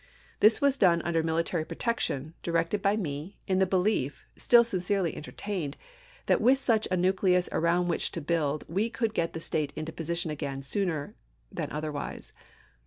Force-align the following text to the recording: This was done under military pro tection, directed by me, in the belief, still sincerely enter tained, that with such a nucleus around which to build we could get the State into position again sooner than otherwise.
This 0.39 0.59
was 0.61 0.79
done 0.79 1.03
under 1.03 1.21
military 1.21 1.63
pro 1.63 1.77
tection, 1.77 2.33
directed 2.41 2.81
by 2.81 2.97
me, 2.97 3.37
in 3.45 3.59
the 3.59 3.67
belief, 3.67 4.25
still 4.35 4.63
sincerely 4.63 5.13
enter 5.15 5.31
tained, 5.31 5.75
that 6.25 6.41
with 6.41 6.57
such 6.57 6.87
a 6.89 6.97
nucleus 6.97 7.47
around 7.51 7.87
which 7.87 8.11
to 8.13 8.19
build 8.19 8.65
we 8.67 8.89
could 8.89 9.13
get 9.13 9.33
the 9.33 9.39
State 9.39 9.71
into 9.75 9.91
position 9.91 10.31
again 10.31 10.63
sooner 10.63 11.13
than 11.51 11.69
otherwise. 11.71 12.33